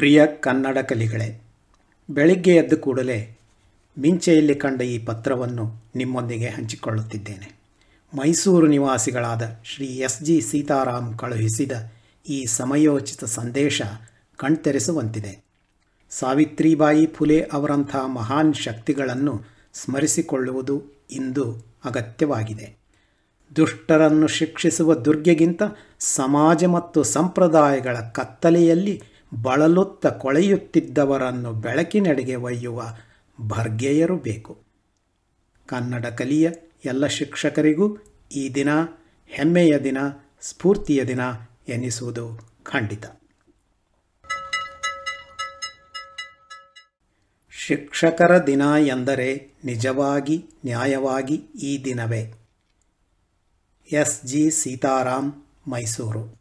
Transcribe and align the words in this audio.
ಪ್ರಿಯ 0.00 0.26
ಕನ್ನಡ 0.26 0.78
ಕಲಿಗಳೇ, 0.78 1.42
ಬೆಳಿಗ್ಗೆ 2.10 2.56
ಎದ್ದ 2.56 2.72
ಕೂಡಲೇ 2.72 3.38
ಮಿಂಚೆಯಲ್ಲಿ 3.98 4.54
ಕಂಡ 4.54 4.82
ಈ 4.82 4.98
ಪತ್ರವನ್ನು 4.98 5.84
ನಿಮ್ಮೊಂದಿಗೆ 5.96 6.48
ಹಂಚಿಕೊಳ್ಳುತ್ತಿದ್ದೇನೆ. 6.48 7.60
ಮೈಸೂರು 8.14 8.66
ನಿವಾಸಿಗಳಾದ 8.66 9.42
ಶ್ರೀ 9.64 9.86
ಎಸ್ 9.86 10.22
ಜಿ 10.22 10.40
ಸೀತಾರಾಮ್ 10.40 11.18
ಕಳುಹಿಸಿದ 11.18 11.72
ಈ 12.28 12.44
ಸಮಯೋಚಿತ 12.44 13.24
ಸಂದೇಶ 13.24 13.82
ಕಣ್ತೆರೆಸುವಂತಿದೆ. 14.36 15.44
ಸಾವಿತ್ರಿಬಾಯಿ 16.10 17.06
ಫುಲೆ 17.06 17.40
ಅವರಂಥ 17.40 17.96
ಮಹಾನ್ 17.96 18.54
ಶಕ್ತಿಗಳನ್ನು 18.54 19.42
ಸ್ಮರಿಸಿಕೊಳ್ಳುವುದು 19.74 20.82
ಇಂದು 21.10 21.66
ಅಗತ್ಯವಾಗಿದೆ. 21.84 22.76
ದುಷ್ಟರನ್ನು 23.56 24.26
ಶಿಕ್ಷಿಸುವ 24.26 24.94
ದುರ್ಗೆಗಿಂತ 24.94 25.62
ಸಮಾಜ 25.98 26.64
ಮತ್ತು 26.64 27.02
ಸಂಪ್ರದಾಯಗಳ 27.02 27.96
ಕತ್ತಲೆಯಲ್ಲಿ 27.96 29.02
ಬಳಲುತ್ತ 29.42 30.06
ಕೊಳೆಯುತ್ತಿದ್ದವರನ್ನು 30.06 31.52
ಬೆಳಕಿನೆಡೆಗೆ 31.52 32.36
ಒಯ್ಯುವ 32.36 32.82
ಭರ್ಗೆಯರು 33.40 34.16
ಬೇಕು. 34.16 34.62
ಕನ್ನಡ 35.66 36.06
ಕಲಿಯ 36.06 36.50
ಎಲ್ಲ 36.84 37.06
ಶಿಕ್ಷಕರಿಗೂ 37.06 37.98
ಈ 38.32 38.48
ದಿನ 38.48 38.68
ಹೆಮ್ಮೆಯ 39.26 39.78
ದಿನ, 39.78 39.98
ಸ್ಫೂರ್ತಿಯ 40.40 41.04
ದಿನ 41.04 41.20
ಎನಿಸುವುದು 41.68 42.50
ಖಂಡಿತ. 42.62 43.04
ಶಿಕ್ಷಕರ 47.50 48.46
ದಿನ 48.46 48.62
ಎಂದರೆ 48.86 49.54
ನಿಜವಾಗಿ, 49.64 50.50
ನ್ಯಾಯವಾಗಿ 50.64 51.34
ಈ 51.34 51.84
ದಿನವೇ. 51.84 52.34
ಎಸ್. 53.92 54.20
ಜಿ. 54.24 54.50
ಸೀತಾರಾಮ್ 54.50 55.32
ಮೈಸೂರು. 55.68 56.39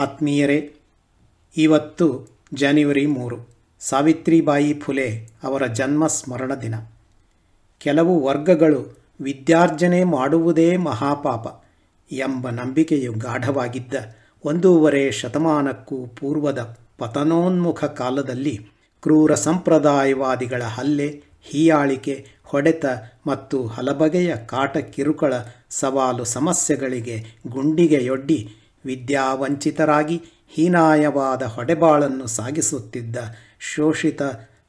ಆತ್ಮೀಯರೇ, 0.00 0.58
ಇವತ್ತು 1.56 2.06
ಜನವರಿ 2.54 3.06
ಮೂರು. 3.06 3.38
ಸಾವಿತ್ರಿಬಾಯಿ 3.80 4.74
ಫುಲೆ 4.74 5.08
ಅವರ 5.42 5.66
ಜನ್ಮ 5.66 6.06
ಸ್ಮರಣ 6.06 6.54
ದಿನ. 6.54 6.74
ಕೆಲವು 7.78 8.14
ವರ್ಗಗಳು 8.24 8.80
ವಿದ್ಯಾರ್ಜನೆ 9.20 10.04
ಮಾಡುವುದೇ 10.04 10.76
ಮಹಾಪಾಪ 10.76 11.64
ಎಂಬ 12.12 12.48
ನಂಬಿಕೆಯು 12.50 13.12
ಗಾಢವಾಗಿದ್ದ 13.12 13.94
ಒಂದೂವರೆ 14.44 15.12
ಶತಮಾನಕ್ಕೂ 15.12 16.06
ಪೂರ್ವದ 16.06 16.78
ಪತನೋನ್ಮುಖ 16.98 17.84
ಕಾಲದಲ್ಲಿ 17.84 18.56
ಕ್ರೂರ 19.02 19.34
ಸಂಪ್ರದಾಯವಾದಿಗಳ 19.34 20.62
ಹಲ್ಲೆ, 20.62 21.22
ಹೀಯಾಳಿಕೆ, 21.42 22.26
ಹೊಡೆತ 22.44 22.84
ಮತ್ತು 23.26 23.66
ಹಲಬಗೆಯ 23.66 24.36
ಕಾಟ 24.46 24.76
ಕಿರುಕಳ 24.76 25.34
ಸವಾಲು 25.70 26.24
ಸಮಸ್ಯೆಗಳಿಗೆ 26.24 27.16
ಗುಂಡಿಗೆಯೊಡ್ಡಿ 27.48 28.38
ವಿದ್ಯಾವಂಚಿತರಾಗಿ 28.84 30.20
ಹೀನಾಯವಾದ 30.48 31.42
ಹೊಡೆಬಾಳನ್ನು 31.42 32.26
ಸಾಗಿಸುತ್ತಿದ್ದ 32.26 33.16
ಶೋಷಿತ 33.60 34.22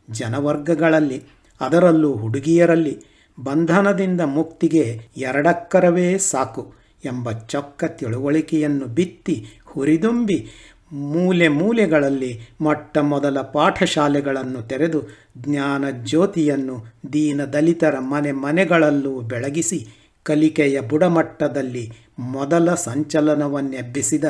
ಜನವರ್ಗಗಳಲ್ಲಿ, 0.09 1.23
ಅದರಲ್ಲೂ 1.61 2.17
ಹುಡುಗಿಯರಲ್ಲಿ 2.17 3.05
ಬಂಧನದಿಂದ 3.39 4.21
ಮುಕ್ತಿಗೆ 4.21 5.01
ಎರಡಕ್ಕರವೇ 5.17 6.17
ಸಾಕು 6.17 6.73
ಎಂಬ 7.05 7.31
ಚೊಕ್ಕ 7.31 7.83
ತಿಳುವಳಿಕೆಯನ್ನು 7.83 8.85
ಬಿತ್ತಿ 8.85 9.45
ಹುರಿದುಂಬಿ 9.65 10.49
ಮೂಲೆ 10.91 11.47
ಮೂಲೆಗಳಲ್ಲಿ 11.47 12.39
ಮೊಟ್ಟ 12.61 12.97
ಮೊದಲ 12.97 13.41
ಪಾಠಶಾಲೆಗಳನ್ನು 13.41 14.61
ತೆರೆದು 14.61 15.01
ಜ್ಞಾನ 15.37 15.85
ಜ್ಯೋತಿಯನ್ನು 15.89 16.75
ದೀನ 17.13 17.45
ದಲಿತರ 17.45 17.99
ಮನೆ 17.99 18.31
ಮನೆಗಳಲ್ಲೂ 18.31 19.21
ಬೆಳಗಿಸಿ 19.21 20.00
ಕಲಿಕೆಯ 20.23 20.81
ಬುಡಮಟ್ಟದಲ್ಲಿ 20.81 21.91
ಮೊದಲ 22.19 22.73
ಸಂಚಲನವನ್ನೆಬ್ಬಿಸಿದ 22.75 24.25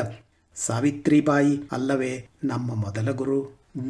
ಸಾವಿತ್ರಿಬಾಯಿ 0.56 1.59
ಅಲ್ಲವೇ 1.72 2.14
ನಮ್ಮ 2.44 2.75
ಮೊದಲ 2.75 3.11
ಗುರು. 3.11 3.39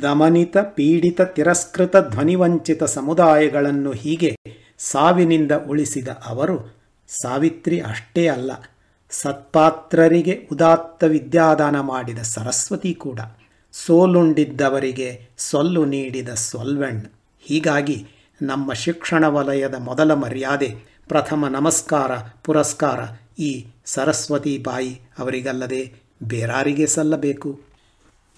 ದಮನಿತ 0.02 0.58
ಪೀಡಿತ 0.58 1.22
ತಿರಸ್ಕೃತ 1.22 1.96
ಧ್ವನಿವಂಚಿತ 1.98 2.84
ಸಮುದಾಯಗಳನ್ನು 2.84 3.92
ಹೀಗೆ 3.92 4.36
ಸಾವಿನಿಂದ 4.80 5.52
ಉಳಿಸಿದ 5.52 6.08
ಅವರು 6.08 6.58
ಸಾವಿತ್ರಿ 7.08 7.80
ಅಷ್ಟೇ 7.82 8.28
ಅಲ್ಲ, 8.28 8.52
ಸತ್ಪಾತ್ರರಿಗೆ 9.12 10.48
ಉದಾತ್ತ 10.52 11.04
ವಿದ್ಯಾದಾನ 11.04 11.80
ಮಾಡಿದ 11.80 12.20
ಸರಸ್ವತಿ 12.20 12.94
ಕೂಡ. 12.94 13.20
ಸೋಲುಂಡಿದ್ದವರಿಗೆ 13.74 15.10
ಸೊಲ್ಲು 15.38 15.86
ನೀಡಿದ 15.86 16.30
ಸೊಲ್ವೆಣ್. 16.30 17.02
ಹೀಗಾಗಿ 17.40 18.08
ನಮ್ಮ 18.42 18.74
ಶಿಕ್ಷಣ 18.74 19.26
ವಲಯದ 19.28 19.76
ಮೊದಲ 19.76 20.14
ಮರ್ಯಾದೆ 20.14 20.91
ಪ್ರಥಮ 21.12 21.48
ನಮಸ್ಕಾರ, 21.48 22.12
ಪುರಸ್ಕಾರ 22.46 23.00
ಈ 23.40 23.50
ಸರಸ್ವತಿ 23.86 24.58
ಬಾಯಿ 24.58 24.92
ಅವರಿಗಲ್ಲದೆ 25.20 25.80
ಬೇರಾರಿಗೆ 26.24 26.86
ಸಲ್ಲಬೇಕು. 26.88 27.50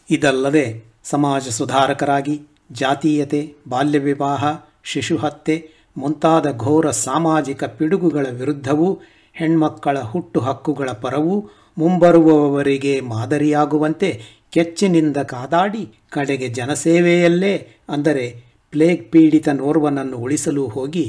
ಇದಲ್ಲದೆ 0.10 0.64
ಸಮಾಜ 1.04 1.44
ಸುಧಾರಕರಾಗಿ, 1.50 2.42
ಜಾತೀಯತೆ, 2.72 3.42
ಬಾಲ್ಯ 3.68 4.00
ವಿವಾಹ, 4.00 4.44
ಶಿಶು 4.84 5.18
ಹತ್ಯೆ 5.18 5.70
ಮುಂತಾದ 5.98 6.46
ಘೋರ 6.58 6.92
ಸಾಮಾಜಿಕ 6.92 7.64
ಪಿಡುಗುಗಳ 7.64 8.26
ವಿರುದ್ಧವೂ, 8.32 9.02
ಹೆಣ್ಮಕ್ಕಳ 9.36 9.98
ಹುಟ್ಟು 10.02 10.40
ಹಕ್ಕುಗಳ 10.40 10.90
ಪರವೂ 10.90 11.36
ಮುಂಬರುವವರಿಗೆ 11.78 13.02
ಮಾದರಿಯಾಗುವಂತೆ 13.02 14.10
ಕೆಚ್ಚಿನಿಂದ 14.54 15.18
ಕಾದಾಡಿ 15.18 15.84
ಕಡೆಗೆ 16.10 16.48
ಜನಸೇವೆಯಲ್ಲೇ 16.48 17.54
ಅಂದರೆ 17.90 18.26
ಪ್ಲೇಗ್ 18.72 19.06
ಪೀಡಿತ 19.12 19.50
ನೋರ್ವನನ್ನು 19.50 20.18
ಉಳಿಸಲು 20.18 20.68
ಹೋಗಿ 20.68 21.06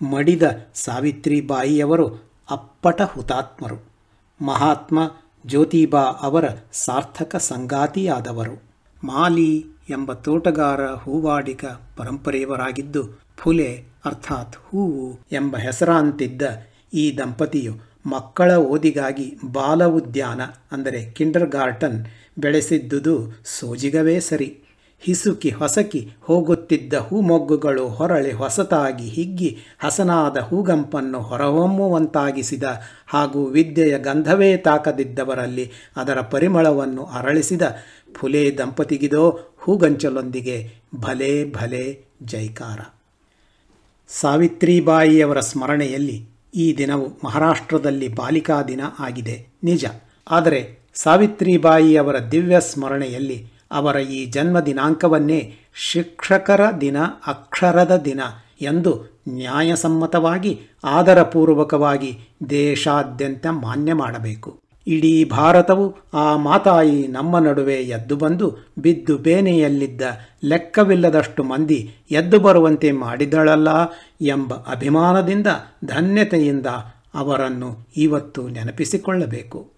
ಮಡಿದ 0.00 0.42
ಸಾವಿತ್ರಿಬಾಯಿಯವರು 0.74 2.06
ಅಪ್ಪಟ 2.50 3.02
ಹುತಾತ್ಮರು. 3.02 3.78
ಮಹಾತ್ಮ 4.42 4.98
ಜ್ಯೋತಿಬಾ 5.46 6.00
ಅವರ 6.00 6.44
ಸಾರ್ಥಕ 6.72 7.36
ಸಂಗಾತಿಯಾದವರು. 7.36 8.62
ಮಾಲಿ 9.04 9.66
ಎಂಬ 9.90 10.12
ತೋಟಗಾರ 10.12 10.86
ಹೂವಾಡಿಕ 10.86 11.64
ಪರಂಪರೆಯವರಾಗಿದ್ದು, 11.96 13.02
ಫುಲೆ 13.36 13.84
ಅರ್ಥಾತ್ 14.04 14.56
ಹೂವು 14.56 15.18
ಎಂಬ 15.32 15.56
ಹೆಸರಾಂತಿದ್ದ 15.56 16.42
ಈ 16.94 17.18
ದಂಪತಿಯು 17.18 17.74
ಮಕ್ಕಳ 18.06 18.50
ಓದಿಗಾಗಿ 18.56 19.38
ಬಾಲ 19.52 19.84
ಉದ್ಯಾನ, 19.84 20.40
ಅಂದರೆ 20.72 21.12
ಕಿಂಡರ್ 21.12 21.50
ಗಾರ್ಟನ್ 21.50 22.06
ಬೆಳೆಸಿದ್ದುದು 22.38 23.14
ಸೋಜಿಗವೇ 23.44 24.20
ಸರಿ. 24.20 24.67
ಹಿಸುಕಿ 25.02 25.50
ಹೊಸಕಿ 25.50 26.00
ಹೋಗುತ್ತಿದ್ದ 26.20 26.94
ಹೂಮೊಗ್ಗುಗಳು 26.94 27.88
ಹೊರಳೆ 27.88 28.32
ಹೊಸತಾಗಿ 28.32 29.08
ಹಿಗ್ಗಿ 29.08 29.50
ಹಸನಾದ 29.78 30.36
ಹೂಗಂಪನ್ನು 30.36 31.20
ಹೊರಹೊಮ್ಮುವಂತಾಗಿಸಿದ 31.20 32.64
ಹಾಗೂ 33.06 33.46
ವಿದ್ಯೆಯ 33.46 33.98
ಗಂಧವೇ 33.98 34.56
ತಾಕದಿದ್ದವರಲ್ಲಿ 34.56 35.66
ಅದರ 35.96 36.20
ಪರಿಮಳವನ್ನು 36.20 37.04
ಅರಳಿಸಿದ 37.04 37.62
ಫುಲೆ 38.16 38.58
ದಂಪತಿಗಿದೋ, 38.58 39.24
ಹೂಗಂಚಲೊಂದಿಗೆ 39.58 40.56
ಭಲೆ 40.96 41.32
ಭಲೆ 41.52 41.84
ಜೈಕಾರ 42.22 42.80
ಸಾವಿತ್ರಿಬಾಯಿಯವರ 44.10 45.40
ಸ್ಮರಣೆಯಲ್ಲಿ 45.40 46.18
ಈ 46.54 46.66
ದಿನವು 46.78 47.06
ಮಹಾರಾಷ್ಟ್ರದಲ್ಲಿ 47.24 48.08
ಬಾಲಿಕಾ 48.08 48.62
ದಿನ 48.62 48.80
ಆಗಿದೆ, 48.98 49.36
ನಿಜ. 49.64 49.84
ಆದರೆ 50.30 50.60
ಸಾವಿತ್ರಿಬಾಯಿಯವರ 50.94 52.18
ದಿವ್ಯ 52.30 52.60
ಸ್ಮರಣೆಯಲ್ಲಿ 52.60 53.57
ಅವರ 53.70 53.96
ಈ 53.96 54.26
ಜನ್ಮ 54.26 54.60
ದಿನಾಂಕವನ್ನೇ 54.60 55.54
ಶಿಕ್ಷಕರ 55.74 56.60
ದಿನ, 56.80 56.96
ಅಕ್ಷರದ 57.26 57.96
ದಿನ 57.96 58.20
ಎಂದು 58.60 59.22
ನ್ಯಾಯಸಮ್ಮತವಾಗಿ 59.28 60.60
ಆದರಪೂರ್ವಕವಾಗಿ 60.84 62.18
ದೇಶಾದ್ಯಂತ 62.50 63.46
ಮಾನ್ಯ 63.46 63.94
ಮಾಡಬೇಕು. 63.94 64.60
ಇಡೀ 64.86 65.24
ಭಾರತವು 65.24 65.96
ಆ 66.14 66.36
ಮಾತಾಯಿ 66.36 67.08
ನಮ್ಮ 67.08 67.38
ನಡುವೆ 67.38 67.74
ಎದ್ದು 67.74 68.16
ಬಂದು 68.16 68.56
ಬಿದ್ದು 68.78 69.18
ಬೇನೆಯಲ್ಲಿದ್ದ 69.18 70.02
ಲೆಕ್ಕವಿಲ್ಲದಷ್ಟು 70.44 71.44
ಮಂದಿ 71.44 71.94
ಎದ್ದು 72.10 72.40
ಬರುವಂತೆ 72.40 72.92
ಮಾಡಿದಳಲ್ಲ 72.92 73.68
ಎಂಬ 74.20 74.54
ಅಭಿಮಾನದಿಂದ, 74.54 75.46
ಧನ್ಯತೆಯಿಂದ 75.84 76.66
ಅವರನ್ನು 77.14 77.88
ಇವತ್ತು 77.96 78.48
ನೆನಪಿಸಿಕೊಳ್ಳಬೇಕು. 78.48 79.70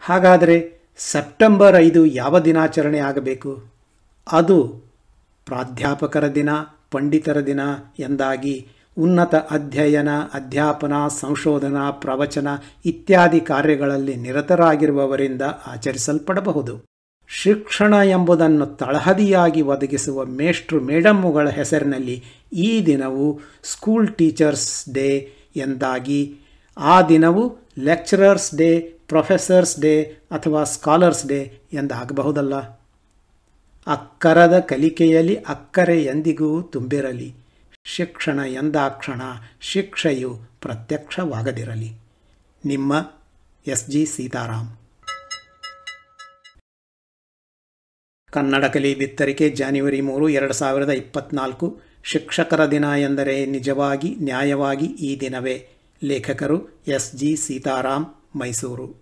ಹಾಗಾದರೆ 0.00 0.81
ಸೆಪ್ಟೆಂಬರ್ 0.96 1.76
ಐದು 1.76 2.06
ಯಾವ 2.06 2.38
ದಿನಾಚರಣೆ 2.38 2.98
ಆಗಬೇಕು? 2.98 3.64
ಅದು 4.32 4.82
ಪ್ರಾಧ್ಯಾಪಕರ 5.46 6.32
ದಿನ, 6.32 6.48
ಪಂಡಿತರ 6.90 7.40
ದಿನ 7.40 7.60
ಎಂದಾಗಿ 7.98 8.68
ಉನ್ನತ 8.98 9.34
ಅಧ್ಯಯನ, 9.34 10.08
ಅಧ್ಯಾಪನ, 10.34 10.92
ಸಂಶೋಧನಾ, 11.20 11.90
ಪ್ರವಚನ 11.90 12.48
ಇತ್ಯಾದಿ 12.84 13.40
ಕಾರ್ಯಗಳಲ್ಲಿ 13.40 14.16
ನಿರತರಾಗಿರುವವರಿಂದ 14.16 15.42
ಆಚರಿಸಲ್ಪಡಬಹುದು. 15.42 16.84
ಶಿಕ್ಷಣ 17.28 17.94
ಎಂಬುದನ್ನು 17.94 18.66
ತಳಹದಿಯಾಗಿ 18.66 19.62
ಒದಗಿಸುವ 19.62 20.24
ಮೇಷ್ಟ್ರು 20.24 20.80
ಮೇಡಮ್ಮುಗಳ 20.80 21.48
ಹೆಸರಿನಲ್ಲಿ 21.48 22.22
ಈ 22.52 22.86
ದಿನವು 22.86 23.40
ಸ್ಕೂಲ್ 23.62 24.14
ಟೀಚರ್ಸ್ 24.14 24.94
ಡೇ 24.94 25.32
ಎಂದಾಗಿ 25.56 26.36
ಆ 26.76 27.02
ದಿನವು 27.02 27.58
ಲೆಕ್ಚರರ್ಸ್ 27.78 28.54
ಡೇ 28.54 28.80
ಪ್ರೊಫೆಸರ್ಸ್ 28.80 29.80
ಡೇ 29.80 30.02
ಅಥವಾ 30.02 30.64
ಸ್ಕಾಲರ್ಸ್ 30.64 31.26
ಡೇ 31.26 31.58
ಎಂದಾಗಬಹುದಲ್ಲ. 31.72 32.54
ಅಕ್ಕರದ 33.86 34.58
ಕಲಿಕೆಯಲ್ಲಿ 34.58 35.36
ಅಕ್ಕರೆ 35.36 36.04
ಎಂದಿಗೂ 36.04 36.62
ತುಂಬಿರಲಿ. 36.62 37.34
ಶಿಕ್ಷಣ 37.84 38.38
ಎಂದಾಕ್ಷಣ 38.38 39.22
ಶಿಕ್ಷೆಯು 39.60 40.38
ಪ್ರತ್ಯಕ್ಷವಾಗದಿರಲಿ. 40.60 41.92
ನಿಮ್ಮ 42.64 43.10
ಎಸ್ 43.66 43.86
ಜಿ 43.86 44.06
ಸೀತಾರಾಮ್. 44.06 44.68
ಕನ್ನಡ 48.30 48.64
ಕಲಿ 48.64 48.94
ಬಿತ್ತರಿಕೆ 48.94 49.50
ಜಾನ್ಯುವರಿ 49.50 50.00
ಮೂರು, 50.00 50.28
ಎರಡು 50.28 50.52
ಸಾವಿರದ 50.52 50.90
ಇಪ್ಪತ್ನಾಲ್ಕು. 50.90 51.80
ಶಿಕ್ಷಕರ 52.02 52.66
ದಿನ 52.66 52.84
ಎಂದರೆ 52.84 53.46
ನಿಜವಾಗಿ 53.46 54.16
ನ್ಯಾಯವಾಗಿ 54.20 54.86
ಈ 54.86 55.20
ದಿನವೇ. 55.20 55.68
ಲೇಖಕರು 56.04 56.82
ಎಸ್ 56.86 57.16
ಜಿ 57.16 57.36
ಸೀತಾರಾಮ್ 57.36 58.06
ಮೈಸೂರು. 58.36 59.01